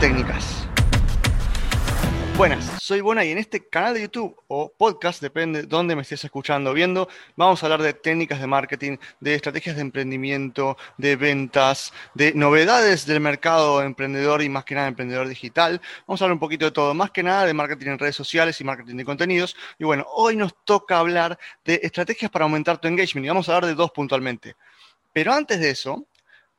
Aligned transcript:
técnicas. 0.00 0.66
Buenas, 2.38 2.64
soy 2.82 3.02
Bona 3.02 3.22
y 3.22 3.32
en 3.32 3.36
este 3.36 3.68
canal 3.68 3.92
de 3.92 4.00
YouTube 4.00 4.34
o 4.48 4.72
podcast, 4.72 5.20
depende 5.20 5.60
de 5.60 5.66
dónde 5.66 5.94
me 5.94 6.00
estés 6.00 6.24
escuchando 6.24 6.70
o 6.70 6.72
viendo, 6.72 7.06
vamos 7.36 7.62
a 7.62 7.66
hablar 7.66 7.82
de 7.82 7.92
técnicas 7.92 8.40
de 8.40 8.46
marketing, 8.46 8.96
de 9.20 9.34
estrategias 9.34 9.76
de 9.76 9.82
emprendimiento, 9.82 10.78
de 10.96 11.16
ventas, 11.16 11.92
de 12.14 12.32
novedades 12.32 13.04
del 13.04 13.20
mercado 13.20 13.82
emprendedor 13.82 14.40
y 14.40 14.48
más 14.48 14.64
que 14.64 14.74
nada 14.74 14.88
emprendedor 14.88 15.28
digital. 15.28 15.82
Vamos 16.06 16.22
a 16.22 16.24
hablar 16.24 16.32
un 16.32 16.40
poquito 16.40 16.64
de 16.64 16.70
todo, 16.70 16.94
más 16.94 17.10
que 17.10 17.22
nada 17.22 17.44
de 17.44 17.52
marketing 17.52 17.88
en 17.88 17.98
redes 17.98 18.16
sociales 18.16 18.58
y 18.58 18.64
marketing 18.64 18.96
de 18.96 19.04
contenidos. 19.04 19.54
Y 19.78 19.84
bueno, 19.84 20.06
hoy 20.14 20.34
nos 20.34 20.54
toca 20.64 20.98
hablar 20.98 21.38
de 21.62 21.78
estrategias 21.82 22.30
para 22.30 22.46
aumentar 22.46 22.78
tu 22.78 22.88
engagement 22.88 23.26
y 23.26 23.28
vamos 23.28 23.50
a 23.50 23.54
hablar 23.54 23.68
de 23.68 23.74
dos 23.74 23.90
puntualmente. 23.90 24.56
Pero 25.12 25.34
antes 25.34 25.60
de 25.60 25.68
eso, 25.68 26.06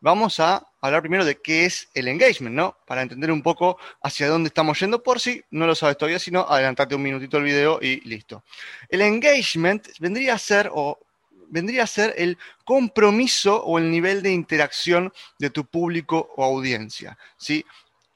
vamos 0.02 0.40
a 0.40 0.68
hablar 0.82 1.02
primero 1.02 1.23
de 1.23 1.40
qué 1.40 1.66
es 1.66 1.88
el 1.94 2.08
engagement, 2.08 2.55
¿no? 2.55 2.76
Para 2.86 3.04
entender 3.04 3.32
un 3.32 3.41
poco 3.41 3.78
hacia 4.02 4.27
dónde 4.27 4.48
estamos 4.48 4.80
yendo, 4.80 5.02
por 5.02 5.20
si 5.20 5.43
no 5.52 5.68
lo 5.68 5.76
sabes 5.76 5.98
todavía, 5.98 6.20
sino 6.20 6.41
adelantarte 6.41 6.96
un 6.96 7.04
minutito 7.04 7.38
el 7.38 7.43
video 7.43 7.80
y 7.82 8.02
listo. 8.02 8.43
El 8.90 9.02
engagement 9.02 9.88
vendría 9.99 10.34
a 10.34 10.40
ser, 10.40 10.70
o 10.74 10.99
vendría 11.49 11.84
a 11.84 11.88
ser 11.88 12.13
el 12.18 12.38
compromiso 12.66 13.63
o 13.63 13.77
el 13.77 13.90
nivel 13.90 14.21
de 14.24 14.32
interacción 14.32 15.13
de 15.38 15.52
tu 15.52 15.66
público 15.66 16.34
o 16.36 16.43
audiencia, 16.43 17.18
¿sí? 17.38 17.63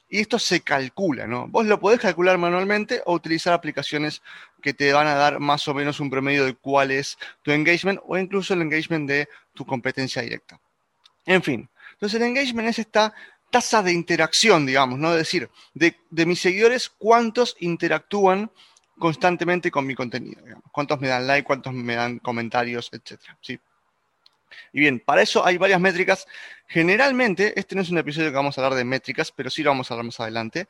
Y 0.09 0.19
esto 0.19 0.39
se 0.39 0.61
calcula, 0.61 1.27
¿no? 1.27 1.47
Vos 1.47 1.65
lo 1.65 1.79
podés 1.79 1.99
calcular 1.99 2.37
manualmente 2.37 3.01
o 3.05 3.13
utilizar 3.13 3.53
aplicaciones 3.53 4.21
que 4.61 4.73
te 4.73 4.93
van 4.93 5.07
a 5.07 5.15
dar 5.15 5.39
más 5.39 5.67
o 5.67 5.73
menos 5.73 5.99
un 5.99 6.09
promedio 6.09 6.45
de 6.45 6.55
cuál 6.55 6.91
es 6.91 7.17
tu 7.41 7.51
engagement 7.51 7.99
o 8.07 8.17
incluso 8.17 8.53
el 8.53 8.61
engagement 8.61 9.07
de 9.07 9.27
tu 9.53 9.65
competencia 9.65 10.21
directa. 10.21 10.59
En 11.25 11.41
fin, 11.41 11.69
entonces 11.95 12.19
el 12.19 12.27
engagement 12.27 12.69
es 12.69 12.79
esta 12.79 13.13
tasa 13.49 13.81
de 13.81 13.93
interacción, 13.93 14.65
digamos, 14.65 14.99
¿no? 14.99 15.11
Es 15.11 15.17
decir, 15.17 15.49
de, 15.73 15.95
mis 16.25 16.41
seguidores, 16.41 16.89
cuántos 16.89 17.55
interactúan 17.59 18.51
constantemente 18.97 19.71
con 19.71 19.85
mi 19.85 19.95
contenido, 19.95 20.41
cuántos 20.71 20.99
me 20.99 21.07
dan 21.07 21.25
like, 21.25 21.45
cuántos 21.45 21.73
me 21.73 21.95
dan 21.95 22.19
comentarios, 22.19 22.89
etcétera, 22.91 23.37
¿sí? 23.41 23.59
Y 24.73 24.81
bien, 24.81 24.99
para 24.99 25.21
eso 25.21 25.45
hay 25.45 25.57
varias 25.57 25.79
métricas. 25.79 26.27
Generalmente, 26.67 27.57
este 27.59 27.75
no 27.75 27.81
es 27.81 27.89
un 27.89 27.97
episodio 27.97 28.29
que 28.29 28.35
vamos 28.35 28.57
a 28.57 28.61
hablar 28.61 28.77
de 28.77 28.85
métricas, 28.85 29.31
pero 29.31 29.49
sí 29.49 29.63
lo 29.63 29.69
vamos 29.69 29.89
a 29.89 29.93
hablar 29.93 30.05
más 30.05 30.19
adelante. 30.19 30.67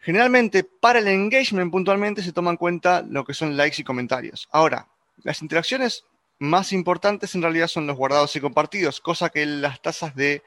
Generalmente, 0.00 0.64
para 0.64 0.98
el 0.98 1.08
engagement 1.08 1.72
puntualmente 1.72 2.22
se 2.22 2.32
toma 2.32 2.50
en 2.50 2.56
cuenta 2.56 3.02
lo 3.02 3.24
que 3.24 3.34
son 3.34 3.56
likes 3.56 3.80
y 3.80 3.84
comentarios. 3.84 4.48
Ahora, 4.52 4.86
las 5.22 5.42
interacciones 5.42 6.04
más 6.38 6.72
importantes 6.72 7.34
en 7.34 7.42
realidad 7.42 7.68
son 7.68 7.86
los 7.86 7.96
guardados 7.96 8.34
y 8.36 8.40
compartidos, 8.40 9.00
cosa 9.00 9.30
que 9.30 9.46
las 9.46 9.80
tasas 9.80 10.14
de, 10.14 10.42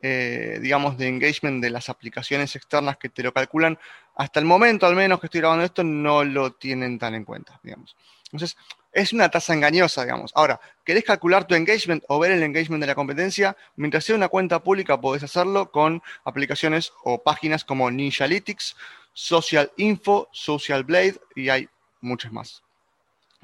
eh, 0.00 0.58
digamos, 0.60 0.96
de 0.98 1.08
engagement 1.08 1.62
de 1.62 1.70
las 1.70 1.88
aplicaciones 1.88 2.54
externas 2.56 2.96
que 2.96 3.08
te 3.08 3.22
lo 3.22 3.32
calculan, 3.32 3.78
hasta 4.14 4.40
el 4.40 4.46
momento 4.46 4.86
al 4.86 4.94
menos 4.94 5.20
que 5.20 5.26
estoy 5.26 5.40
grabando 5.40 5.64
esto, 5.64 5.82
no 5.84 6.24
lo 6.24 6.52
tienen 6.52 6.98
tan 6.98 7.14
en 7.14 7.24
cuenta, 7.24 7.58
digamos. 7.62 7.96
Entonces, 8.26 8.56
es 8.92 9.12
una 9.12 9.30
tasa 9.30 9.54
engañosa, 9.54 10.04
digamos. 10.04 10.32
Ahora, 10.34 10.60
¿querés 10.84 11.04
calcular 11.04 11.46
tu 11.46 11.54
engagement 11.54 12.04
o 12.08 12.18
ver 12.18 12.32
el 12.32 12.42
engagement 12.42 12.80
de 12.80 12.86
la 12.86 12.94
competencia? 12.94 13.56
Mientras 13.76 14.04
sea 14.04 14.16
una 14.16 14.28
cuenta 14.28 14.62
pública, 14.62 15.00
podés 15.00 15.22
hacerlo 15.22 15.70
con 15.70 16.02
aplicaciones 16.24 16.92
o 17.02 17.22
páginas 17.22 17.64
como 17.64 17.90
Ninjalytics, 17.90 18.76
Social 19.12 19.72
Info, 19.76 20.28
Social 20.32 20.84
Blade 20.84 21.18
y 21.34 21.48
hay 21.48 21.68
muchas 22.00 22.32
más. 22.32 22.62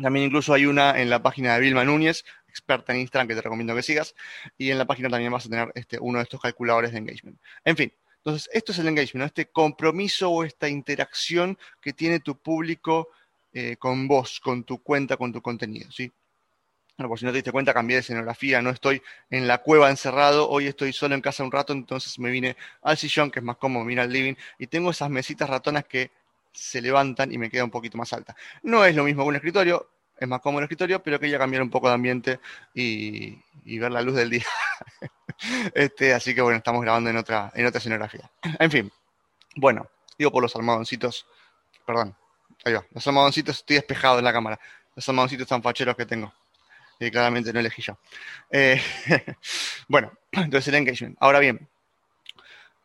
También 0.00 0.26
incluso 0.26 0.54
hay 0.54 0.66
una 0.66 1.00
en 1.00 1.10
la 1.10 1.22
página 1.22 1.54
de 1.54 1.60
Vilma 1.60 1.84
Núñez, 1.84 2.24
experta 2.48 2.92
en 2.92 3.00
Instagram, 3.00 3.28
que 3.28 3.34
te 3.34 3.42
recomiendo 3.42 3.74
que 3.74 3.82
sigas. 3.82 4.14
Y 4.56 4.70
en 4.70 4.78
la 4.78 4.84
página 4.84 5.08
también 5.08 5.32
vas 5.32 5.46
a 5.46 5.48
tener 5.48 5.72
este, 5.74 5.98
uno 6.00 6.18
de 6.18 6.24
estos 6.24 6.40
calculadores 6.40 6.92
de 6.92 6.98
engagement. 6.98 7.38
En 7.64 7.76
fin, 7.76 7.92
entonces 8.18 8.48
esto 8.52 8.72
es 8.72 8.78
el 8.78 8.88
engagement, 8.88 9.26
este 9.26 9.46
compromiso 9.46 10.30
o 10.30 10.44
esta 10.44 10.68
interacción 10.68 11.58
que 11.80 11.92
tiene 11.92 12.20
tu 12.20 12.36
público 12.36 13.08
eh, 13.52 13.76
con 13.76 14.06
vos, 14.06 14.40
con 14.40 14.64
tu 14.64 14.82
cuenta, 14.82 15.16
con 15.16 15.32
tu 15.32 15.42
contenido. 15.42 15.90
¿sí? 15.90 16.12
Bueno, 16.96 17.08
por 17.08 17.18
si 17.18 17.24
no 17.24 17.30
te 17.30 17.38
diste 17.38 17.52
cuenta, 17.52 17.72
cambié 17.72 17.96
de 17.96 18.00
escenografía, 18.00 18.60
no 18.60 18.70
estoy 18.70 19.00
en 19.30 19.46
la 19.46 19.58
cueva 19.58 19.88
encerrado, 19.88 20.48
hoy 20.48 20.66
estoy 20.66 20.92
solo 20.92 21.14
en 21.14 21.20
casa 21.20 21.44
un 21.44 21.52
rato, 21.52 21.72
entonces 21.72 22.18
me 22.18 22.28
vine 22.28 22.56
al 22.82 22.98
sillón, 22.98 23.30
que 23.30 23.38
es 23.38 23.44
más 23.44 23.56
cómodo, 23.56 23.84
mira 23.84 24.02
al 24.02 24.12
living, 24.12 24.34
y 24.58 24.66
tengo 24.66 24.90
esas 24.90 25.08
mesitas 25.08 25.48
ratonas 25.48 25.84
que 25.84 26.10
se 26.58 26.82
levantan 26.82 27.32
y 27.32 27.38
me 27.38 27.48
queda 27.48 27.64
un 27.64 27.70
poquito 27.70 27.96
más 27.96 28.12
alta. 28.12 28.34
No 28.62 28.84
es 28.84 28.94
lo 28.94 29.04
mismo 29.04 29.22
que 29.22 29.28
un 29.28 29.36
escritorio, 29.36 29.90
es 30.18 30.26
más 30.26 30.40
cómodo 30.40 30.60
el 30.60 30.64
escritorio, 30.64 31.02
pero 31.02 31.20
quería 31.20 31.38
cambiar 31.38 31.62
un 31.62 31.70
poco 31.70 31.88
de 31.88 31.94
ambiente 31.94 32.40
y, 32.74 33.38
ver 33.78 33.92
la 33.92 34.02
luz 34.02 34.16
del 34.16 34.30
día. 34.30 34.44
este, 35.74 36.12
así 36.12 36.34
que 36.34 36.42
bueno, 36.42 36.58
estamos 36.58 36.82
grabando 36.82 37.10
en 37.10 37.16
otra, 37.16 37.52
en 37.54 37.66
otra 37.66 37.78
escenografía. 37.78 38.28
En 38.58 38.70
fin, 38.70 38.92
bueno, 39.56 39.88
digo 40.18 40.32
por 40.32 40.42
los 40.42 40.54
almohadoncitos, 40.56 41.26
perdón, 41.86 42.16
ahí 42.64 42.72
va, 42.72 42.84
los 42.90 43.06
almohadoncitos, 43.06 43.58
estoy 43.58 43.76
despejado 43.76 44.18
en 44.18 44.24
la 44.24 44.32
cámara, 44.32 44.58
los 44.96 45.08
almohadoncitos 45.08 45.46
tan 45.46 45.62
facheros 45.62 45.96
que 45.96 46.06
tengo. 46.06 46.32
Y 47.00 47.12
claramente 47.12 47.52
no 47.52 47.60
elegí 47.60 47.80
yo. 47.80 47.96
Eh, 48.50 48.82
bueno, 49.88 50.12
entonces 50.32 50.66
el 50.68 50.74
engagement. 50.74 51.16
Ahora 51.20 51.38
bien, 51.38 51.68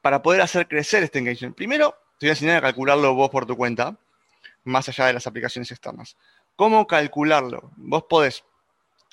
para 0.03 0.21
poder 0.21 0.41
hacer 0.41 0.67
crecer 0.67 1.01
este 1.01 1.17
engagement, 1.17 1.55
primero 1.55 1.97
te 2.23 2.27
voy 2.27 2.29
a 2.29 2.33
enseñar 2.35 2.57
a 2.59 2.61
calcularlo 2.61 3.13
vos 3.15 3.29
por 3.29 3.45
tu 3.45 3.57
cuenta, 3.57 3.97
más 4.63 4.87
allá 4.87 5.07
de 5.07 5.13
las 5.13 5.27
aplicaciones 5.27 5.69
externas. 5.71 6.15
¿Cómo 6.55 6.87
calcularlo? 6.87 7.73
Vos 7.75 8.05
podés 8.07 8.45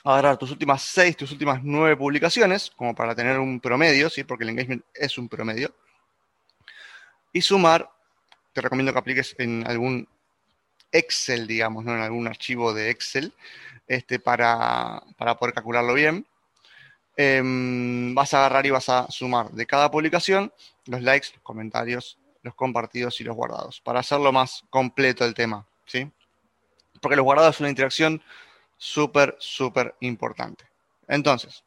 agarrar 0.05 0.37
tus 0.37 0.53
últimas 0.53 0.81
seis, 0.83 1.17
tus 1.17 1.33
últimas 1.33 1.61
nueve 1.65 1.97
publicaciones, 1.97 2.71
como 2.71 2.95
para 2.95 3.13
tener 3.17 3.41
un 3.41 3.59
promedio, 3.59 4.09
¿sí? 4.11 4.23
porque 4.23 4.45
el 4.45 4.51
engagement 4.51 4.85
es 4.95 5.19
un 5.19 5.29
promedio, 5.29 5.75
y 7.33 7.43
sumar, 7.43 7.91
te 8.53 8.61
recomiendo 8.61 8.93
que 8.93 9.01
apliques 9.01 9.35
en 9.39 9.67
algún 9.67 10.07
Excel, 10.93 11.49
digamos, 11.49 11.85
¿no? 11.85 11.97
en 11.97 12.03
algún 12.03 12.29
archivo 12.29 12.73
de 12.73 12.91
Excel, 12.91 13.35
este, 13.89 14.21
para, 14.21 15.03
poder 15.37 15.53
calcularlo 15.53 15.95
bien. 15.95 16.25
Em, 17.17 18.15
vas 18.15 18.35
a 18.35 18.39
agarrar 18.39 18.67
y 18.67 18.71
vas 18.71 18.89
a 18.89 19.11
sumar 19.11 19.51
de 19.51 19.67
cada 19.67 19.91
publicación 19.91 20.53
los 20.87 21.03
likes, 21.03 21.31
los 21.35 21.43
comentarios, 21.43 22.17
los 22.43 22.55
compartidos 22.55 23.21
y 23.21 23.25
los 23.25 23.37
guardados, 23.37 23.81
para 23.81 24.01
hacerlo 24.01 24.33
más 24.33 24.65
completo 24.71 25.25
el 25.25 25.35
tema, 25.35 25.67
¿sí? 25.85 26.11
Porque 27.01 27.17
los 27.17 27.25
guardados 27.25 27.57
es 27.57 27.61
una 27.61 27.71
interacción 27.71 28.23
súper, 28.77 29.37
súper 29.39 29.95
importante. 30.01 30.65
Entonces, 31.07 31.65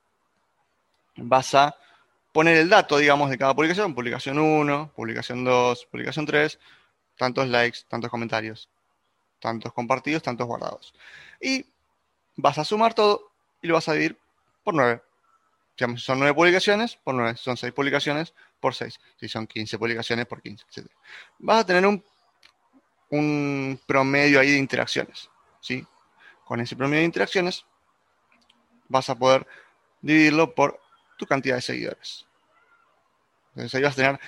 vas 1.16 1.54
a 1.54 1.76
poner 2.32 2.58
el 2.58 2.70
dato, 2.70 2.98
digamos, 2.98 3.30
de 3.30 3.38
cada 3.38 3.54
publicación, 3.54 3.94
publicación 3.94 4.40
1, 4.40 4.94
publicación 4.96 5.44
2, 5.44 5.86
publicación 5.86 6.26
3, 6.26 6.60
tantos 7.16 7.48
likes, 7.48 7.80
tantos 7.88 8.10
comentarios, 8.10 8.70
tantos 9.40 9.72
compartidos, 9.74 10.24
tantos 10.24 10.48
guardados. 10.48 10.94
Y 11.40 11.66
vas 12.36 12.58
a 12.58 12.66
sumar 12.66 12.94
todo 12.94 13.32
y 13.62 13.68
lo 13.68 13.76
vas 13.76 13.88
a 13.88 13.94
dividir 13.94 14.18
por 14.64 14.74
9. 14.74 15.02
Son 15.76 16.20
9 16.20 16.34
publicaciones, 16.36 16.96
por 16.98 17.16
9. 17.16 17.36
Si 17.38 17.44
son 17.44 17.58
6 17.58 17.74
publicaciones, 17.74 18.34
por 18.60 18.76
6. 18.76 19.00
Si 19.20 19.28
son 19.28 19.48
15 19.48 19.78
publicaciones, 19.78 20.26
por 20.26 20.42
15, 20.42 20.66
etc. 20.70 20.92
Vas 21.40 21.62
a 21.62 21.66
tener 21.66 21.86
un, 21.86 22.04
un 23.10 23.80
promedio 23.86 24.40
ahí 24.40 24.52
de 24.52 24.58
interacciones. 24.58 25.30
¿sí? 25.60 25.86
Con 26.46 26.60
ese 26.60 26.76
promedio 26.76 27.00
de 27.00 27.06
interacciones, 27.06 27.66
vas 28.88 29.10
a 29.10 29.16
poder 29.16 29.48
dividirlo 30.02 30.54
por 30.54 30.80
tu 31.18 31.26
cantidad 31.26 31.56
de 31.56 31.62
seguidores. 31.62 32.26
Entonces 33.50 33.76
ahí 33.76 33.84
vas 33.84 33.94
a 33.94 33.96
tener 33.96 34.20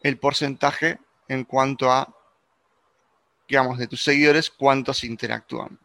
el 0.00 0.18
porcentaje 0.18 0.98
en 1.28 1.44
cuanto 1.44 1.90
a, 1.90 2.14
digamos, 3.48 3.78
de 3.78 3.86
tus 3.86 4.02
seguidores, 4.02 4.50
cuántos 4.50 5.04
interactúan. 5.04 5.78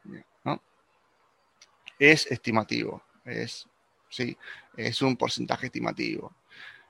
Es 1.99 2.27
estimativo, 2.27 3.01
es, 3.25 3.67
¿sí? 4.09 4.38
es 4.75 5.01
un 5.01 5.18
porcentaje 5.18 5.68
estimativo. 5.68 6.33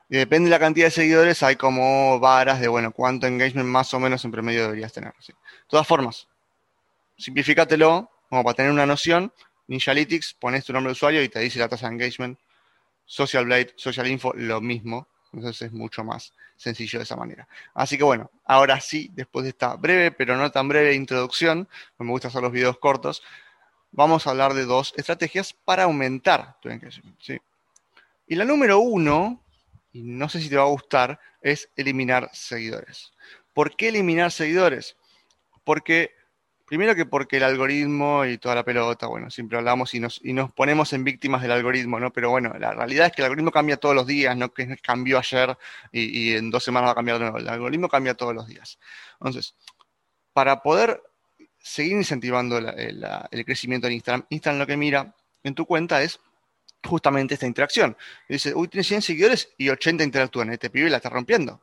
Depende 0.08 0.46
de 0.46 0.50
la 0.50 0.58
cantidad 0.58 0.86
de 0.86 0.90
seguidores, 0.90 1.42
hay 1.42 1.56
como 1.56 2.18
varas 2.18 2.60
de, 2.60 2.68
bueno, 2.68 2.92
cuánto 2.92 3.26
engagement 3.26 3.68
más 3.68 3.92
o 3.92 4.00
menos 4.00 4.24
en 4.24 4.30
promedio 4.30 4.62
deberías 4.62 4.92
tener. 4.92 5.12
De 5.12 5.34
todas 5.68 5.86
formas, 5.86 6.28
simplifícatelo, 7.18 8.10
como 8.28 8.42
para 8.42 8.54
tener 8.54 8.72
una 8.72 8.86
noción. 8.86 9.32
Ninjalytics, 9.66 10.34
pones 10.34 10.64
tu 10.64 10.72
nombre 10.72 10.88
de 10.88 10.92
usuario 10.92 11.22
y 11.22 11.28
te 11.28 11.40
dice 11.40 11.58
la 11.58 11.68
tasa 11.68 11.88
de 11.88 11.94
engagement. 11.94 12.38
Social 13.04 13.44
Blade, 13.44 13.72
Social 13.76 14.06
Info, 14.06 14.32
lo 14.34 14.60
mismo. 14.62 15.08
Entonces 15.32 15.62
es 15.62 15.72
mucho 15.72 16.04
más 16.04 16.32
sencillo 16.56 16.98
de 16.98 17.02
esa 17.02 17.16
manera. 17.16 17.46
Así 17.74 17.98
que 17.98 18.04
bueno, 18.04 18.30
ahora 18.44 18.80
sí, 18.80 19.10
después 19.12 19.44
de 19.44 19.50
esta 19.50 19.76
breve, 19.76 20.10
pero 20.10 20.36
no 20.36 20.50
tan 20.50 20.68
breve 20.68 20.94
introducción, 20.94 21.68
me 21.98 22.10
gusta 22.10 22.28
hacer 22.28 22.42
los 22.42 22.52
videos 22.52 22.78
cortos, 22.78 23.22
vamos 23.90 24.26
a 24.26 24.30
hablar 24.30 24.54
de 24.54 24.64
dos 24.64 24.94
estrategias 24.96 25.52
para 25.52 25.84
aumentar 25.84 26.58
tu 26.60 26.68
engagement. 26.68 27.18
Y 28.26 28.34
la 28.34 28.44
número 28.44 28.78
uno, 28.80 29.42
y 29.92 30.02
no 30.02 30.28
sé 30.28 30.40
si 30.40 30.48
te 30.48 30.56
va 30.56 30.64
a 30.64 30.66
gustar, 30.66 31.18
es 31.40 31.70
eliminar 31.76 32.30
seguidores. 32.32 33.12
¿Por 33.54 33.76
qué 33.76 33.88
eliminar 33.88 34.30
seguidores? 34.30 34.96
Porque 35.64 36.18
Primero 36.68 36.94
que 36.94 37.06
porque 37.06 37.38
el 37.38 37.44
algoritmo 37.44 38.26
y 38.26 38.36
toda 38.36 38.54
la 38.54 38.62
pelota, 38.62 39.06
bueno, 39.06 39.30
siempre 39.30 39.56
hablamos 39.56 39.94
y 39.94 40.00
nos, 40.00 40.20
y 40.22 40.34
nos 40.34 40.52
ponemos 40.52 40.92
en 40.92 41.02
víctimas 41.02 41.40
del 41.40 41.52
algoritmo, 41.52 41.98
¿no? 41.98 42.12
Pero 42.12 42.28
bueno, 42.28 42.52
la 42.58 42.72
realidad 42.72 43.06
es 43.06 43.12
que 43.12 43.22
el 43.22 43.24
algoritmo 43.24 43.50
cambia 43.50 43.78
todos 43.78 43.94
los 43.94 44.06
días, 44.06 44.36
no 44.36 44.52
que 44.52 44.76
cambió 44.82 45.16
ayer 45.16 45.56
y, 45.92 46.34
en 46.34 46.50
dos 46.50 46.62
semanas 46.62 46.88
va 46.88 46.92
a 46.92 46.94
cambiar 46.96 47.16
de 47.16 47.24
nuevo. 47.24 47.38
El 47.38 47.48
algoritmo 47.48 47.88
cambia 47.88 48.12
todos 48.12 48.34
los 48.34 48.46
días. 48.46 48.78
Entonces, 49.14 49.54
para 50.34 50.60
poder 50.60 51.02
seguir 51.68 51.92
incentivando 51.92 52.58
el 52.58 53.44
crecimiento 53.44 53.86
en 53.86 53.94
Instagram, 53.94 54.26
Instagram 54.30 54.58
lo 54.58 54.66
que 54.66 54.76
mira 54.76 55.14
en 55.44 55.54
tu 55.54 55.66
cuenta 55.66 56.02
es 56.02 56.18
justamente 56.84 57.34
esta 57.34 57.46
interacción. 57.46 57.96
dice, 58.28 58.54
uy, 58.54 58.68
tienes 58.68 58.86
100 58.86 59.02
seguidores 59.02 59.50
y 59.58 59.68
80 59.68 60.02
interactúan. 60.02 60.52
Este 60.52 60.70
pibe 60.70 60.88
la 60.88 60.96
está 60.96 61.10
rompiendo. 61.10 61.60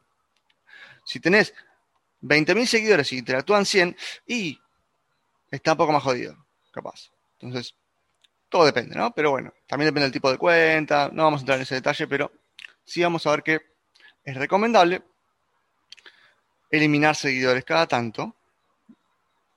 Si 1.06 1.20
tenés 1.20 1.54
20.000 2.22 2.66
seguidores 2.66 3.12
y 3.14 3.18
interactúan 3.18 3.66
100, 3.66 3.98
y 4.28 4.60
está 5.50 5.72
un 5.72 5.78
poco 5.78 5.92
más 5.92 6.04
jodido, 6.04 6.46
capaz. 6.72 7.12
Entonces, 7.40 7.76
todo 8.50 8.66
depende, 8.66 8.96
¿no? 8.96 9.12
Pero 9.14 9.32
bueno, 9.32 9.54
también 9.68 9.88
depende 9.88 10.06
del 10.06 10.14
tipo 10.14 10.32
de 10.32 10.38
cuenta, 10.38 11.10
no 11.12 11.24
vamos 11.24 11.40
a 11.40 11.42
entrar 11.42 11.58
en 11.58 11.64
ese 11.64 11.76
detalle, 11.76 12.08
pero 12.08 12.32
sí 12.84 13.02
vamos 13.02 13.26
a 13.26 13.32
ver 13.32 13.44
que 13.44 13.62
es 14.24 14.36
recomendable 14.36 15.02
eliminar 16.70 17.16
seguidores 17.16 17.64
cada 17.64 17.88
tanto, 17.88 18.36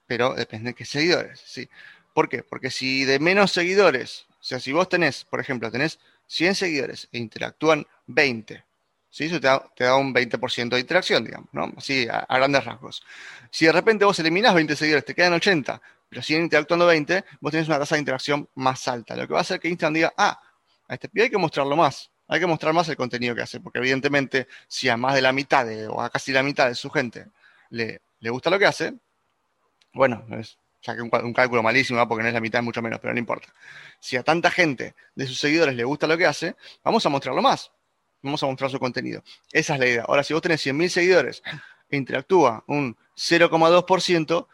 pero 0.09 0.33
depende 0.33 0.71
de 0.71 0.73
qué 0.73 0.85
seguidores, 0.85 1.39
¿sí? 1.45 1.69
¿Por 2.15 2.27
qué? 2.29 2.41
Porque 2.41 2.71
si 2.71 3.05
de 3.05 3.19
menos 3.19 3.51
seguidores, 3.51 4.25
o 4.31 4.43
sea, 4.43 4.59
si 4.59 4.71
vos 4.71 4.89
tenés, 4.89 5.23
por 5.23 5.39
ejemplo, 5.39 5.69
tenés 5.69 5.99
100 6.25 6.55
seguidores 6.55 7.07
e 7.11 7.19
interactúan 7.19 7.85
20, 8.07 8.65
¿sí? 9.11 9.25
Eso 9.25 9.39
te 9.39 9.83
da, 9.83 9.95
un 9.97 10.11
20% 10.11 10.69
de 10.69 10.79
interacción, 10.79 11.23
digamos, 11.23 11.49
¿no? 11.51 11.71
Así, 11.77 12.07
a, 12.09 12.25
grandes 12.27 12.65
rasgos. 12.65 13.03
Si 13.51 13.67
de 13.67 13.71
repente 13.71 14.03
vos 14.03 14.17
eliminás 14.17 14.55
20 14.55 14.75
seguidores, 14.75 15.05
te 15.05 15.13
quedan 15.13 15.33
80, 15.33 15.79
pero 16.09 16.23
siguen 16.23 16.41
interactuando 16.41 16.87
20, 16.87 17.23
vos 17.39 17.51
tenés 17.51 17.67
una 17.67 17.77
tasa 17.77 17.93
de 17.93 17.99
interacción 17.99 18.49
más 18.55 18.87
alta. 18.87 19.15
Lo 19.15 19.27
que 19.27 19.33
va 19.33 19.39
a 19.39 19.41
hacer 19.41 19.59
que 19.59 19.69
Instagram 19.69 19.93
diga, 19.93 20.13
ah, 20.17 20.41
a 20.87 20.93
este 20.95 21.07
pibe 21.07 21.25
hay 21.25 21.29
que 21.29 21.37
mostrarlo 21.37 21.75
más. 21.75 22.09
Hay 22.27 22.39
que 22.39 22.47
mostrar 22.47 22.73
más 22.73 22.89
el 22.89 22.95
contenido 22.95 23.35
que 23.35 23.43
hace, 23.43 23.59
porque 23.59 23.77
evidentemente 23.77 24.47
si 24.67 24.89
a 24.89 24.97
más 24.97 25.13
de 25.13 25.21
la 25.21 25.33
mitad 25.33 25.67
o 25.87 26.01
a 26.01 26.09
casi 26.09 26.31
la 26.31 26.41
mitad 26.41 26.67
de 26.67 26.73
su 26.73 26.89
gente 26.89 27.27
le, 27.69 28.01
le 28.21 28.29
gusta 28.31 28.49
lo 28.49 28.57
que 28.57 28.65
hace, 28.65 28.95
bueno, 29.99 30.25
es, 30.39 30.57
saqué 30.81 31.01
un, 31.01 31.11
un, 31.23 31.33
cálculo 31.33 31.61
malísimo, 31.61 32.07
porque 32.07 32.23
no 32.23 32.29
es 32.29 32.33
la 32.33 32.41
mitad, 32.41 32.59
es 32.59 32.65
mucho 32.65 32.81
menos, 32.81 32.99
pero 32.99 33.13
no 33.13 33.19
importa. 33.19 33.53
Si 33.99 34.17
a 34.17 34.23
tanta 34.23 34.49
gente 34.49 34.95
de 35.15 35.27
sus 35.27 35.39
seguidores 35.39 35.75
le 35.75 35.83
gusta 35.83 36.07
lo 36.07 36.17
que 36.17 36.25
hace, 36.25 36.55
vamos 36.83 37.05
a 37.05 37.09
mostrarlo 37.09 37.41
más 37.41 37.71
vamos 38.21 38.41
a 38.43 38.47
mostrar 38.47 38.69
su 38.69 38.79
contenido. 38.79 39.23
Esa 39.51 39.73
es 39.73 39.79
la 39.79 39.87
idea. 39.87 40.05
Ahora, 40.07 40.23
si 40.23 40.33
vos 40.33 40.41
tenés 40.41 40.65
100.000 40.65 40.89
seguidores 40.89 41.43
e 41.89 41.97
interactúa 41.97 42.63
un 42.67 42.95
0,2%, 43.15 44.47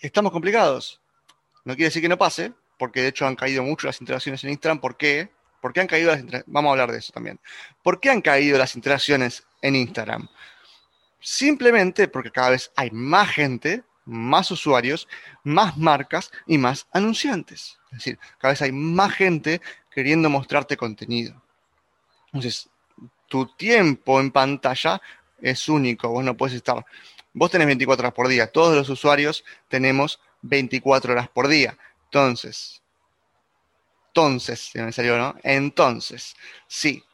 estamos 0.00 0.32
complicados. 0.32 1.00
No 1.64 1.74
quiere 1.74 1.88
decir 1.88 2.02
que 2.02 2.08
no 2.08 2.18
pase, 2.18 2.52
porque 2.78 3.02
de 3.02 3.08
hecho 3.08 3.26
han 3.26 3.36
caído 3.36 3.62
mucho 3.62 3.86
las 3.86 4.00
interacciones 4.00 4.42
en 4.44 4.50
Instagram. 4.50 4.80
¿Por 4.80 4.96
qué? 4.96 5.30
¿Por 5.60 5.72
qué 5.72 5.80
han 5.80 5.86
caído 5.86 6.10
las? 6.10 6.24
Vamos 6.46 6.70
a 6.70 6.72
hablar 6.72 6.92
de 6.92 6.98
eso 6.98 7.12
también. 7.12 7.38
¿Por 7.82 8.00
qué 8.00 8.10
han 8.10 8.22
caído 8.22 8.58
las 8.58 8.74
interacciones 8.74 9.44
en 9.60 9.76
Instagram? 9.76 10.28
Simplemente 11.20 12.08
porque 12.08 12.30
cada 12.30 12.50
vez 12.50 12.72
hay 12.76 12.90
más 12.90 13.28
gente, 13.28 13.84
más 14.04 14.50
usuarios, 14.50 15.08
más 15.44 15.76
marcas 15.76 16.30
y 16.46 16.58
más 16.58 16.86
anunciantes. 16.92 17.78
Es 17.92 17.98
decir, 17.98 18.18
cada 18.38 18.52
vez 18.52 18.62
hay 18.62 18.72
más 18.72 19.12
gente 19.12 19.60
queriendo 19.90 20.30
mostrarte 20.30 20.76
contenido. 20.76 21.40
Entonces, 22.26 22.68
tu 23.26 23.46
tiempo 23.56 24.20
en 24.20 24.30
pantalla 24.30 25.00
es 25.40 25.68
único, 25.68 26.08
vos 26.08 26.24
no 26.24 26.36
puedes 26.36 26.56
estar, 26.56 26.84
vos 27.32 27.50
tenés 27.50 27.66
24 27.66 28.02
horas 28.02 28.14
por 28.14 28.28
día, 28.28 28.50
todos 28.50 28.74
los 28.74 28.88
usuarios 28.88 29.44
tenemos 29.68 30.20
24 30.42 31.12
horas 31.12 31.28
por 31.28 31.48
día. 31.48 31.76
Entonces, 32.04 32.82
entonces, 34.08 34.70
se 34.72 34.82
me 34.82 34.92
salió, 34.92 35.16
¿no? 35.16 35.36
Entonces, 35.44 36.34
sí, 36.66 37.04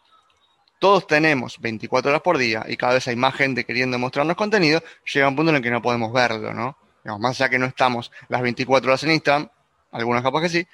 todos 0.78 1.06
tenemos 1.06 1.58
24 1.61 2.11
horas 2.11 2.23
por 2.23 2.38
día 2.38 2.64
y 2.69 2.76
cada 2.76 2.94
vez 2.94 3.08
hay 3.08 3.17
más 3.17 3.34
gente 3.34 3.64
queriendo 3.64 3.99
mostrarnos 3.99 4.37
contenido, 4.37 4.82
llega 5.12 5.28
un 5.28 5.37
punto 5.37 5.50
en 5.50 5.56
el 5.56 5.62
que 5.62 5.70
no 5.70 5.82
podemos 5.82 6.12
verlo, 6.12 6.52
¿no? 6.52 6.76
más 7.19 7.40
allá 7.40 7.49
que 7.49 7.58
no 7.58 7.67
estamos 7.67 8.11
las 8.28 8.43
24 8.43 8.90
horas 8.90 9.02
en 9.05 9.12
Instagram, 9.12 9.49
algunos 9.93 10.23
capaz 10.23 10.43
que 10.43 10.49
sí, 10.49 10.67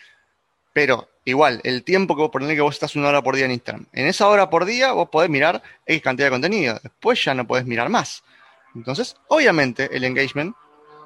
pero 0.73 1.11
igual, 1.25 1.61
el 1.65 1.85
tiempo 1.85 2.17
que 2.17 2.23
vos 2.23 2.31
ponés 2.31 2.55
que 2.55 2.61
vos 2.61 2.75
estás 2.75 2.97
una 2.97 3.09
hora 3.09 3.23
por 3.23 3.37
día 3.37 3.45
en 3.45 3.53
Instagram. 3.53 3.87
En 3.93 4.07
esa 4.07 4.29
hora 4.29 4.49
por 4.49 4.65
día 4.65 4.93
vos 4.93 5.09
podés 5.11 5.29
mirar 5.29 5.63
X 5.87 6.03
cantidad 6.03 6.29
de 6.29 6.33
contenido. 6.33 6.81
Después 6.83 7.23
ya 7.23 7.35
no 7.35 7.47
podés 7.47 7.67
mirar 7.67 7.91
más. 7.91 8.25
Entonces, 8.75 9.17
obviamente, 9.29 9.95
el 9.95 10.05
engagement 10.05 10.57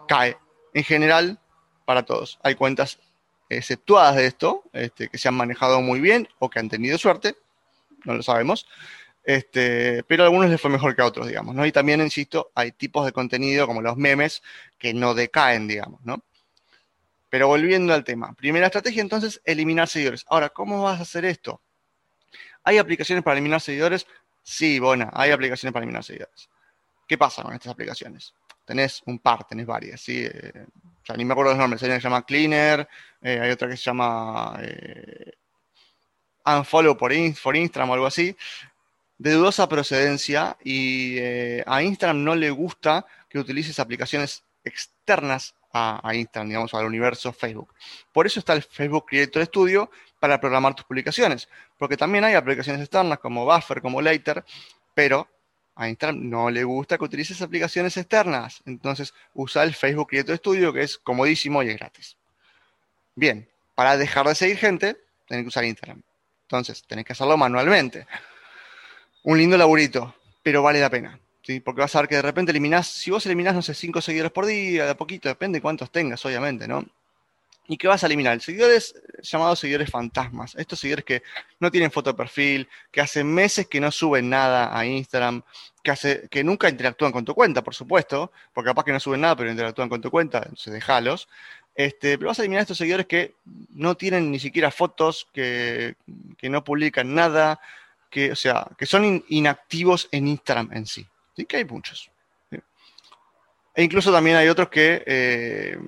cae. 0.07 0.37
En 0.73 0.85
general, 0.85 1.41
para 1.85 2.05
todos. 2.05 2.39
Hay 2.43 2.55
cuentas 2.55 2.99
exceptuadas 3.49 4.17
de 4.17 4.27
esto, 4.27 4.63
este, 4.73 5.09
que 5.09 5.19
se 5.19 5.29
han 5.29 5.35
manejado 5.35 5.81
muy 5.81 6.01
bien 6.01 6.29
o 6.39 6.51
que 6.51 6.59
han 6.59 6.69
tenido 6.69 6.99
suerte. 6.99 7.35
No 8.07 8.15
lo 8.15 8.23
sabemos. 8.23 8.67
Este, 9.23 10.05
pero 10.05 10.23
a 10.23 10.27
algunos 10.27 10.49
les 10.49 10.61
fue 10.61 10.71
mejor 10.71 10.95
que 10.95 11.03
a 11.03 11.07
otros, 11.07 11.27
digamos, 11.27 11.55
¿no? 11.55 11.67
Y 11.67 11.73
también, 11.73 12.01
insisto, 12.01 12.53
hay 12.55 12.71
tipos 12.71 13.05
de 13.05 13.13
contenido 13.13 13.67
como 13.67 13.83
los 13.83 13.97
memes 13.97 14.43
que 14.79 14.95
no 14.95 15.15
decaen, 15.15 15.67
digamos, 15.67 16.01
¿no? 16.05 16.23
Pero 17.29 17.49
volviendo 17.49 17.93
al 17.93 18.05
tema, 18.05 18.35
primera 18.35 18.67
estrategia 18.67 19.03
entonces, 19.03 19.43
eliminar 19.45 19.89
seguidores. 19.89 20.25
Ahora, 20.29 20.51
¿cómo 20.51 20.85
vas 20.85 21.01
a 21.01 21.03
hacer 21.03 21.25
esto? 21.25 21.61
¿Hay 22.63 22.79
aplicaciones 22.79 23.25
para 23.25 23.35
eliminar 23.35 23.61
seguidores? 23.61 24.07
Sí, 24.45 24.79
bueno, 24.79 25.11
hay 25.13 25.33
aplicaciones 25.33 25.73
para 25.73 25.83
eliminar 25.83 26.05
seguidores. 26.05 26.49
¿Qué 27.09 27.19
pasa 27.19 27.43
con 27.43 27.53
estas 27.53 27.73
aplicaciones? 27.73 28.33
Tenés 28.65 29.03
un 29.07 29.19
par, 29.19 29.45
tenés 29.45 29.67
varias, 29.67 30.01
¿sí? 30.01 30.25
Eh, 30.25 30.67
ni 31.17 31.25
me 31.25 31.33
acuerdo 31.33 31.51
los 31.51 31.59
nombres, 31.59 31.83
hay 31.83 31.89
una 31.89 31.97
que 31.97 32.03
se 32.03 32.09
llama 32.09 32.25
Cleaner, 32.25 32.89
eh, 33.23 33.41
hay 33.41 33.51
otra 33.51 33.69
que 33.69 33.77
se 33.77 33.83
llama 33.83 34.57
eh, 34.63 35.33
Unfollow 36.47 36.97
por, 36.97 37.13
for 37.35 37.57
Instagram 37.57 37.91
o 37.91 37.95
algo 37.95 38.07
así, 38.07 38.37
de 39.19 39.33
dudosa 39.33 39.69
procedencia 39.69 40.57
y 40.63 41.19
a 41.67 41.83
Instagram 41.83 42.23
no 42.23 42.35
le 42.35 42.51
gusta 42.51 43.05
que 43.29 43.39
utilices 43.39 43.81
aplicaciones 43.81 44.45
externas 44.65 45.55
a, 45.73 46.15
Instagram, 46.15 46.49
digamos, 46.49 46.75
al 46.75 46.87
universo 46.87 47.33
Facebook. 47.33 47.75
Por 48.13 48.27
eso 48.27 48.41
está 48.41 48.55
el 48.55 48.63
Facebook 48.63 49.07
Creator 49.07 49.45
Studio 49.45 49.91
para 50.19 50.41
programar 50.41 50.75
tus 50.75 50.87
publicaciones, 50.87 51.49
porque 51.79 51.97
también 51.97 52.25
hay 52.25 52.35
aplicaciones 52.35 52.81
externas 52.81 53.19
como 53.19 53.45
Buffer, 53.45 53.83
como 53.83 54.01
Later, 54.01 54.45
pero 54.95 55.29
a 55.75 55.89
Instagram 55.89 56.31
no 56.31 56.49
le 56.49 56.65
gusta 56.65 56.97
que 56.97 57.05
utilices 57.05 57.43
aplicaciones 57.43 57.97
externas. 57.97 58.63
Entonces 58.65 59.13
usa 59.35 59.63
el 59.63 59.75
Facebook 59.75 60.09
Creator 60.09 60.39
Studio, 60.39 60.73
que 60.73 60.83
es 60.83 60.97
comodísimo 60.97 61.63
y 61.63 61.69
es 61.69 61.77
gratis. 61.77 62.17
Bien, 63.15 63.47
para 63.75 63.99
dejar 63.99 64.27
de 64.27 64.35
seguir 64.35 64.57
gente, 64.57 64.97
tenés 65.27 65.45
que 65.45 65.49
usar 65.49 65.65
Instagram. 65.65 66.03
Entonces, 66.47 66.85
tenés 66.87 67.05
que 67.05 67.13
hacerlo 67.13 67.37
manualmente. 67.37 68.07
Un 69.25 69.39
lindo 69.39 69.57
laburito, 69.57 70.15
pero 70.43 70.63
vale 70.63 70.81
la 70.81 70.91
pena. 70.91 71.19
Porque 71.65 71.81
vas 71.81 71.95
a 71.95 72.01
ver 72.01 72.09
que 72.09 72.17
de 72.17 72.23
repente 72.23 72.51
eliminás, 72.51 72.87
si 72.87 73.11
vos 73.11 73.25
eliminás, 73.27 73.55
no 73.55 73.63
sé, 73.63 73.75
5 73.75 74.01
seguidores 74.01 74.33
por 74.33 74.47
día, 74.47 74.85
de 74.85 74.91
a 74.91 74.97
poquito, 74.97 75.29
depende 75.29 75.59
de 75.59 75.63
cuántos 75.63 75.91
tengas, 75.91 76.25
obviamente, 76.25 76.67
¿no? 76.67 76.85
¿Y 77.69 77.77
qué 77.77 77.89
vas 77.89 78.03
a 78.05 78.07
eliminar? 78.07 78.41
Seguidores 78.41 78.95
llamados 79.23 79.59
seguidores 79.59 79.91
fantasmas. 79.91 80.55
Estos 80.57 80.79
seguidores 80.79 81.05
que 81.05 81.23
no 81.59 81.71
tienen 81.71 81.91
foto 81.91 82.11
de 82.11 82.17
perfil, 82.17 82.69
que 82.93 83.01
hace 83.01 83.25
meses 83.25 83.67
que 83.67 83.81
no 83.81 83.91
suben 83.91 84.31
nada 84.31 84.77
a 84.77 84.87
Instagram, 84.87 85.43
que, 85.83 85.91
hace, 85.91 86.29
que 86.29 86.45
nunca 86.45 86.69
interactúan 86.69 87.11
con 87.11 87.25
tu 87.25 87.35
cuenta, 87.35 87.63
por 87.63 87.75
supuesto, 87.75 88.31
porque 88.53 88.71
capaz 88.71 88.85
que 88.85 88.93
no 88.93 89.01
suben 89.01 89.21
nada, 89.21 89.37
pero 89.37 89.51
interactúan 89.51 89.89
con 89.89 90.01
tu 90.01 90.11
cuenta, 90.11 90.39
entonces 90.39 90.73
dejalos. 90.73 91.29
Este, 91.77 92.17
pero 92.17 92.29
vas 92.29 92.39
a 92.39 92.43
eliminar 92.43 92.63
estos 92.63 92.79
seguidores 92.79 93.07
que 93.07 93.35
no 93.75 93.97
tienen 93.97 94.31
ni 94.31 94.39
siquiera 94.39 94.71
fotos, 94.71 95.29
que, 95.33 95.95
no 96.43 96.65
publican 96.65 97.15
nada, 97.15 97.61
que, 98.11 98.33
o 98.33 98.37
sea, 98.37 98.67
que 98.79 98.87
son 98.87 99.23
inactivos 99.29 100.09
en 100.11 100.29
Instagram 100.29 100.71
en 100.73 100.87
sí. 100.87 101.07
Sí 101.37 101.45
que 101.45 101.59
hay 101.59 101.65
muchos. 101.67 102.11
E 103.75 103.83
incluso 103.83 104.11
también 104.11 104.37
hay 104.37 104.49
otros 104.49 104.71
que, 104.71 105.03
eh, 105.05 105.79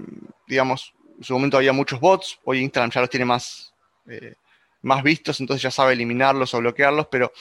digamos, 0.46 0.92
en 1.16 1.24
su 1.24 1.32
momento 1.32 1.56
había 1.56 1.72
muchos 1.72 1.98
bots, 1.98 2.38
hoy 2.44 2.58
Instagram 2.60 2.90
ya 2.90 3.00
los 3.00 3.08
tiene 3.08 3.24
más, 3.24 3.72
eh, 4.08 4.34
más 4.82 5.02
vistos, 5.02 5.40
entonces 5.40 5.62
ya 5.62 5.70
sabe 5.70 5.94
eliminarlos 5.94 6.52
o 6.52 6.58
bloquearlos, 6.58 7.06
pero 7.10 7.32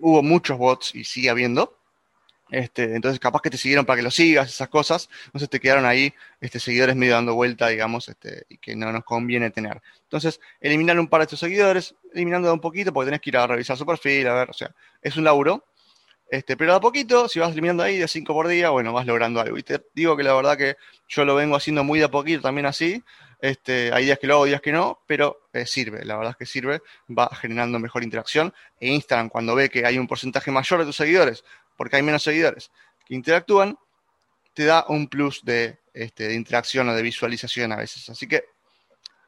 hubo 0.00 0.22
muchos 0.22 0.56
bots 0.56 0.94
y 0.94 1.02
sigue 1.02 1.30
habiendo. 1.30 1.75
Este, 2.50 2.94
entonces, 2.94 3.18
capaz 3.18 3.40
que 3.42 3.50
te 3.50 3.56
siguieron 3.56 3.84
para 3.84 3.96
que 3.96 4.02
los 4.02 4.14
sigas, 4.14 4.48
esas 4.48 4.68
cosas. 4.68 5.08
Entonces 5.26 5.50
te 5.50 5.58
quedaron 5.58 5.84
ahí 5.84 6.12
este, 6.40 6.60
seguidores 6.60 6.94
medio 6.94 7.14
dando 7.14 7.34
vuelta, 7.34 7.68
digamos, 7.68 8.08
este, 8.08 8.46
y 8.48 8.58
que 8.58 8.76
no 8.76 8.92
nos 8.92 9.04
conviene 9.04 9.50
tener. 9.50 9.82
Entonces, 10.02 10.40
eliminar 10.60 10.98
un 10.98 11.08
par 11.08 11.20
de 11.20 11.24
estos 11.24 11.40
seguidores, 11.40 11.94
eliminando 12.14 12.52
un 12.52 12.60
poquito, 12.60 12.92
porque 12.92 13.06
tenés 13.06 13.20
que 13.20 13.30
ir 13.30 13.36
a 13.36 13.46
revisar 13.46 13.76
su 13.76 13.84
perfil, 13.84 14.28
a 14.28 14.34
ver, 14.34 14.50
o 14.50 14.52
sea, 14.52 14.74
es 15.02 15.16
un 15.16 15.24
laburo, 15.24 15.64
este, 16.28 16.56
pero 16.56 16.74
a 16.74 16.80
poquito, 16.80 17.28
si 17.28 17.38
vas 17.38 17.52
eliminando 17.52 17.84
ahí 17.84 17.98
de 17.98 18.08
5 18.08 18.32
por 18.32 18.48
día, 18.48 18.70
bueno, 18.70 18.92
vas 18.92 19.06
logrando 19.06 19.40
algo. 19.40 19.58
Y 19.58 19.62
te 19.62 19.80
digo 19.94 20.16
que 20.16 20.24
la 20.24 20.34
verdad 20.34 20.56
que 20.56 20.76
yo 21.08 21.24
lo 21.24 21.36
vengo 21.36 21.56
haciendo 21.56 21.84
muy 21.84 22.00
de 22.00 22.06
a 22.06 22.10
poquito 22.10 22.42
también 22.42 22.66
así. 22.66 23.02
Este, 23.40 23.92
hay 23.92 24.06
días 24.06 24.18
que 24.18 24.26
lo 24.26 24.34
hago, 24.34 24.44
días 24.46 24.60
que 24.60 24.72
no, 24.72 25.00
pero 25.06 25.48
eh, 25.52 25.66
sirve, 25.66 26.04
la 26.04 26.16
verdad 26.16 26.30
es 26.32 26.36
que 26.36 26.46
sirve, 26.46 26.80
va 27.08 27.28
generando 27.34 27.78
mejor 27.78 28.02
interacción. 28.02 28.52
E 28.80 28.88
Instagram, 28.88 29.28
cuando 29.28 29.54
ve 29.54 29.68
que 29.68 29.84
hay 29.84 29.98
un 29.98 30.06
porcentaje 30.06 30.50
mayor 30.50 30.80
de 30.80 30.86
tus 30.86 30.96
seguidores, 30.96 31.44
porque 31.76 31.96
hay 31.96 32.02
menos 32.02 32.22
seguidores 32.22 32.70
que 33.06 33.14
interactúan, 33.14 33.78
te 34.54 34.64
da 34.64 34.86
un 34.88 35.08
plus 35.08 35.44
de 35.44 35.78
este, 35.92 36.28
de 36.28 36.34
interacción 36.34 36.88
o 36.88 36.94
de 36.94 37.02
visualización 37.02 37.72
a 37.72 37.76
veces. 37.76 38.08
Así 38.10 38.26
que 38.26 38.44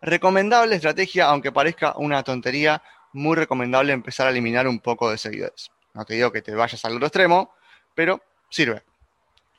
recomendable 0.01 0.75
estrategia, 0.75 1.27
aunque 1.27 1.53
parezca 1.53 1.95
una 1.97 2.23
tontería, 2.23 2.83
muy 3.13 3.37
recomendable 3.37 3.93
empezar 3.93 4.27
a 4.27 4.31
eliminar 4.31 4.69
un 4.69 4.81
poco 4.81 5.11
de 5.11 5.19
seguidores. 5.19 5.71
No 5.95 6.05
te 6.05 6.15
digo 6.15 6.31
que 6.31 6.43
te 6.43 6.55
vayas 6.55 6.85
al 6.85 6.95
otro 6.97 7.07
extremo, 7.07 7.55
pero 7.95 8.23
sirve. 8.51 8.83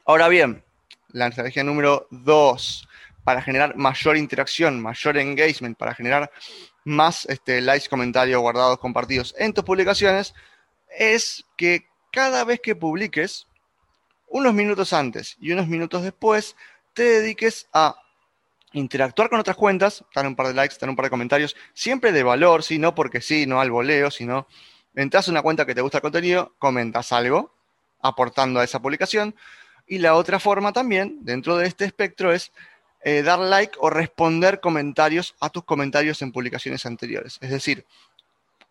Ahora 0.06 0.27
bien, 0.27 0.63
la 1.10 1.27
estrategia 1.27 1.63
número 1.63 2.08
2, 2.12 2.88
para 3.24 3.42
generar 3.42 3.76
mayor 3.76 4.18
interacción, 4.18 4.82
mayor 4.82 5.18
engagement, 5.18 5.78
para 5.78 5.94
generar 5.94 6.32
más 6.84 7.26
este, 7.26 7.62
likes, 7.62 7.90
comentarios, 7.90 8.42
guardados, 8.42 8.80
compartidos 8.80 9.36
en 9.38 9.54
tus 9.54 9.64
publicaciones, 9.64 10.34
es 10.98 11.46
que 11.58 11.88
cada 12.12 12.44
vez 12.44 12.60
que 12.62 12.76
publiques, 12.76 13.48
unos 14.28 14.54
minutos 14.54 14.94
antes 14.94 15.38
y 15.40 15.52
unos 15.52 15.68
minutos 15.68 16.04
después, 16.04 16.56
te 16.94 17.04
dediques 17.04 17.68
a 17.74 17.96
interactuar 18.74 19.30
con 19.30 19.40
otras 19.40 19.58
cuentas, 19.58 20.04
dar 20.14 20.28
un 20.28 20.36
par 20.36 20.48
de 20.48 20.54
likes, 20.54 20.76
dar 20.80 20.90
un 20.90 20.96
par 20.96 21.06
de 21.06 21.10
comentarios, 21.10 21.56
siempre 21.74 22.12
de 22.12 22.24
valor, 22.24 22.64
¿sí? 22.64 22.78
no 22.78 22.94
porque 22.94 23.22
sí, 23.22 23.46
no 23.48 23.60
al 23.60 23.72
voleo, 23.72 24.12
sino 24.12 24.48
entras 24.96 25.28
a 25.28 25.32
una 25.32 25.42
cuenta 25.42 25.66
que 25.66 25.76
te 25.76 25.82
gusta 25.82 26.00
el 26.00 26.04
contenido, 26.04 26.54
comentas 26.60 27.12
algo, 27.12 27.54
aportando 28.02 28.60
a 28.60 28.64
esa 28.64 28.82
publicación. 28.82 29.36
Y 29.88 29.98
la 29.98 30.14
otra 30.16 30.40
forma 30.40 30.72
también, 30.72 31.20
dentro 31.22 31.58
de 31.58 31.68
este 31.68 31.86
espectro, 31.86 32.32
es 32.32 32.52
eh, 33.01 33.22
dar 33.24 33.39
like 33.39 33.77
o 33.79 33.89
responder 33.89 34.60
comentarios 34.60 35.36
a 35.39 35.50
tus 35.50 35.63
comentarios 35.63 36.22
en 36.22 36.32
publicaciones 36.32 36.86
anteriores. 36.86 37.38
Es 37.41 37.50
decir, 37.50 37.86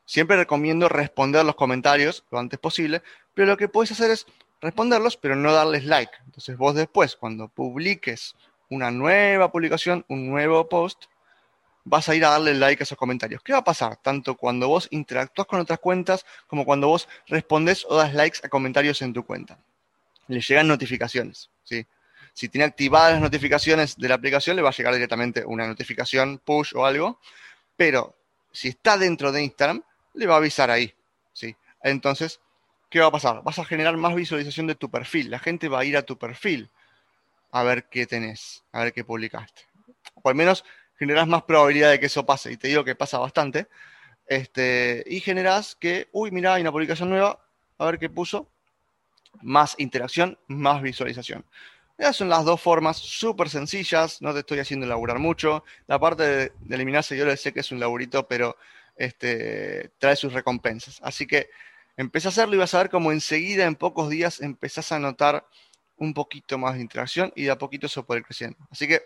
siempre 0.04 0.36
recomiendo 0.36 0.88
responder 0.88 1.44
los 1.44 1.54
comentarios 1.54 2.24
lo 2.30 2.38
antes 2.38 2.58
posible, 2.58 3.02
pero 3.34 3.46
lo 3.48 3.56
que 3.56 3.68
puedes 3.68 3.92
hacer 3.92 4.10
es 4.10 4.26
responderlos, 4.60 5.16
pero 5.16 5.36
no 5.36 5.52
darles 5.52 5.84
like. 5.84 6.12
Entonces 6.26 6.56
vos 6.56 6.74
después, 6.74 7.16
cuando 7.16 7.48
publiques 7.48 8.34
una 8.70 8.90
nueva 8.90 9.50
publicación, 9.50 10.04
un 10.08 10.28
nuevo 10.28 10.68
post, 10.68 11.04
vas 11.84 12.08
a 12.08 12.14
ir 12.14 12.24
a 12.24 12.30
darle 12.30 12.54
like 12.54 12.82
a 12.82 12.84
esos 12.84 12.98
comentarios. 12.98 13.42
¿Qué 13.42 13.52
va 13.52 13.60
a 13.60 13.64
pasar? 13.64 13.96
Tanto 13.96 14.36
cuando 14.36 14.68
vos 14.68 14.88
interactúas 14.90 15.46
con 15.46 15.60
otras 15.60 15.78
cuentas 15.78 16.26
como 16.46 16.64
cuando 16.64 16.88
vos 16.88 17.08
respondes 17.26 17.86
o 17.88 17.96
das 17.96 18.12
likes 18.14 18.40
a 18.42 18.48
comentarios 18.48 19.00
en 19.02 19.12
tu 19.12 19.24
cuenta. 19.24 19.58
Le 20.26 20.40
llegan 20.40 20.68
notificaciones, 20.68 21.50
¿sí? 21.64 21.86
Si 22.38 22.48
tiene 22.48 22.66
activadas 22.66 23.14
las 23.14 23.20
notificaciones 23.20 23.96
de 23.96 24.08
la 24.08 24.14
aplicación, 24.14 24.54
le 24.54 24.62
va 24.62 24.68
a 24.68 24.72
llegar 24.72 24.94
directamente 24.94 25.44
una 25.44 25.66
notificación, 25.66 26.38
push 26.38 26.72
o 26.76 26.86
algo. 26.86 27.18
Pero 27.76 28.14
si 28.52 28.68
está 28.68 28.96
dentro 28.96 29.32
de 29.32 29.42
Instagram, 29.42 29.82
le 30.14 30.26
va 30.28 30.34
a 30.34 30.36
avisar 30.36 30.70
ahí, 30.70 30.94
¿sí? 31.32 31.56
Entonces, 31.82 32.40
¿qué 32.90 33.00
va 33.00 33.06
a 33.06 33.10
pasar? 33.10 33.42
Vas 33.42 33.58
a 33.58 33.64
generar 33.64 33.96
más 33.96 34.14
visualización 34.14 34.68
de 34.68 34.76
tu 34.76 34.88
perfil. 34.88 35.32
La 35.32 35.40
gente 35.40 35.68
va 35.68 35.80
a 35.80 35.84
ir 35.84 35.96
a 35.96 36.02
tu 36.02 36.16
perfil 36.16 36.70
a 37.50 37.64
ver 37.64 37.88
qué 37.88 38.06
tenés, 38.06 38.62
a 38.70 38.84
ver 38.84 38.92
qué 38.92 39.02
publicaste. 39.02 39.62
O 40.22 40.28
al 40.28 40.36
menos 40.36 40.64
generas 40.96 41.26
más 41.26 41.42
probabilidad 41.42 41.90
de 41.90 41.98
que 41.98 42.06
eso 42.06 42.24
pase. 42.24 42.52
Y 42.52 42.56
te 42.56 42.68
digo 42.68 42.84
que 42.84 42.94
pasa 42.94 43.18
bastante. 43.18 43.66
Este, 44.28 45.02
y 45.08 45.18
generas 45.18 45.74
que, 45.74 46.06
uy, 46.12 46.30
mira, 46.30 46.54
hay 46.54 46.62
una 46.62 46.70
publicación 46.70 47.10
nueva, 47.10 47.44
a 47.78 47.86
ver 47.86 47.98
qué 47.98 48.08
puso. 48.08 48.48
Más 49.42 49.74
interacción, 49.78 50.38
más 50.46 50.80
visualización. 50.82 51.44
Esas 51.98 52.14
son 52.14 52.28
las 52.28 52.44
dos 52.44 52.60
formas 52.60 52.96
súper 52.96 53.48
sencillas, 53.48 54.22
no 54.22 54.32
te 54.32 54.40
estoy 54.40 54.60
haciendo 54.60 54.86
laburar 54.86 55.18
mucho. 55.18 55.64
La 55.88 55.98
parte 55.98 56.22
de, 56.22 56.52
eliminar 56.70 57.02
seguidores 57.02 57.40
sé 57.40 57.52
que 57.52 57.58
es 57.58 57.72
un 57.72 57.80
laburito, 57.80 58.28
pero 58.28 58.56
este, 58.96 59.90
trae 59.98 60.14
sus 60.14 60.32
recompensas. 60.32 61.00
Así 61.02 61.26
que 61.26 61.50
empecé 61.96 62.28
a 62.28 62.30
hacerlo 62.30 62.54
y 62.54 62.58
vas 62.58 62.72
a 62.74 62.78
ver 62.78 62.90
cómo 62.90 63.10
enseguida, 63.10 63.64
en 63.64 63.74
pocos 63.74 64.08
días, 64.10 64.40
empezás 64.40 64.92
a 64.92 65.00
notar 65.00 65.44
un 65.96 66.14
poquito 66.14 66.56
más 66.56 66.74
de 66.74 66.82
interacción 66.82 67.32
y 67.34 67.44
de 67.44 67.50
a 67.50 67.58
poquito 67.58 67.86
eso 67.86 68.04
puede 68.04 68.20
ir 68.20 68.26
creciendo. 68.26 68.56
Así 68.70 68.86
que 68.86 69.02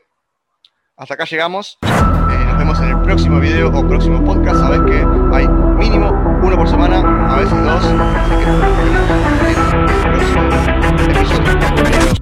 hasta 0.94 1.14
acá 1.14 1.24
llegamos. 1.24 1.78
Eh, 1.82 2.44
nos 2.44 2.58
vemos 2.58 2.78
en 2.80 2.90
el 2.90 3.00
próximo 3.00 3.40
video 3.40 3.70
o 3.70 3.88
próximo 3.88 4.22
podcast. 4.22 4.60
Sabes 4.60 4.82
que 4.82 4.98
hay 5.34 5.48
mínimo 5.48 6.10
uno 6.42 6.56
por 6.56 6.68
semana, 6.68 7.34
a 7.34 7.38
veces 7.38 7.58
dos. 7.64 7.84
Así 7.84 9.54
que 9.56 9.61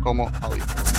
como 0.03 0.31
audio. 0.43 0.90